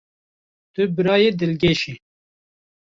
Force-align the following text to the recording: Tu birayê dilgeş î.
Tu 0.73 0.81
birayê 0.95 1.31
dilgeş 1.39 1.81
î. 1.93 1.93